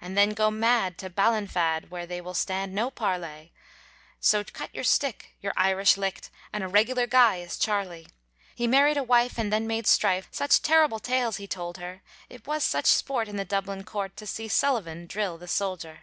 And 0.00 0.18
then 0.18 0.30
go 0.30 0.50
mad 0.50 0.98
to 0.98 1.08
Ballinafad, 1.08 1.90
Where 1.90 2.04
they 2.04 2.20
will 2.20 2.34
stand 2.34 2.74
no 2.74 2.90
parley, 2.90 3.52
So 4.18 4.42
cut 4.42 4.74
your 4.74 4.82
stick, 4.82 5.36
your 5.40 5.52
Irish 5.56 5.96
licked, 5.96 6.28
And 6.52 6.64
a 6.64 6.66
regular 6.66 7.06
guy 7.06 7.36
is 7.36 7.56
Charlie. 7.56 8.08
He 8.56 8.66
married 8.66 8.96
a 8.96 9.04
wife 9.04 9.38
and 9.38 9.52
then 9.52 9.68
made 9.68 9.86
strife, 9.86 10.26
Such 10.32 10.62
terrible 10.62 10.98
tales 10.98 11.36
he 11.36 11.46
told 11.46 11.76
her, 11.78 12.02
It 12.28 12.48
was 12.48 12.64
such 12.64 12.86
sport 12.86 13.28
in 13.28 13.36
the 13.36 13.44
Dublin 13.44 13.84
court, 13.84 14.16
To 14.16 14.26
see 14.26 14.48
Sullivan 14.48 15.06
drill 15.06 15.38
the 15.38 15.46
soldier. 15.46 16.00